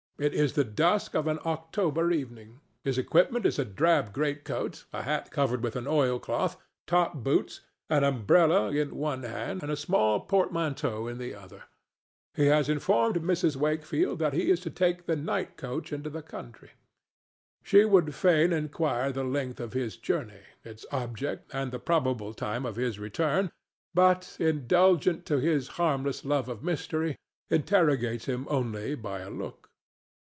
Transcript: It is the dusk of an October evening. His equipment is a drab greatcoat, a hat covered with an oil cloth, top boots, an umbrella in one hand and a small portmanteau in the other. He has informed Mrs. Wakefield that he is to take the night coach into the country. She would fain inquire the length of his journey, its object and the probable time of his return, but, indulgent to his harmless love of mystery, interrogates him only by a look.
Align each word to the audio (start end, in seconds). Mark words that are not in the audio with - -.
It 0.19 0.35
is 0.35 0.53
the 0.53 0.63
dusk 0.63 1.15
of 1.15 1.25
an 1.25 1.39
October 1.47 2.11
evening. 2.11 2.59
His 2.83 2.99
equipment 2.99 3.43
is 3.43 3.57
a 3.57 3.65
drab 3.65 4.13
greatcoat, 4.13 4.85
a 4.93 5.01
hat 5.01 5.31
covered 5.31 5.63
with 5.63 5.75
an 5.75 5.87
oil 5.87 6.19
cloth, 6.19 6.57
top 6.85 7.15
boots, 7.15 7.61
an 7.89 8.03
umbrella 8.03 8.67
in 8.71 8.93
one 8.95 9.23
hand 9.23 9.63
and 9.63 9.71
a 9.71 9.75
small 9.75 10.19
portmanteau 10.19 11.07
in 11.07 11.17
the 11.17 11.33
other. 11.33 11.63
He 12.35 12.45
has 12.45 12.69
informed 12.69 13.15
Mrs. 13.15 13.55
Wakefield 13.55 14.19
that 14.19 14.33
he 14.33 14.51
is 14.51 14.59
to 14.59 14.69
take 14.69 15.07
the 15.07 15.15
night 15.15 15.57
coach 15.57 15.91
into 15.91 16.11
the 16.11 16.21
country. 16.21 16.73
She 17.63 17.83
would 17.83 18.13
fain 18.13 18.53
inquire 18.53 19.11
the 19.11 19.23
length 19.23 19.59
of 19.59 19.73
his 19.73 19.97
journey, 19.97 20.43
its 20.63 20.85
object 20.91 21.49
and 21.51 21.71
the 21.71 21.79
probable 21.79 22.35
time 22.35 22.63
of 22.63 22.75
his 22.75 22.99
return, 22.99 23.51
but, 23.95 24.37
indulgent 24.39 25.25
to 25.25 25.39
his 25.39 25.67
harmless 25.81 26.23
love 26.23 26.47
of 26.47 26.63
mystery, 26.63 27.15
interrogates 27.49 28.25
him 28.25 28.45
only 28.51 28.93
by 28.93 29.21
a 29.21 29.31
look. 29.31 29.69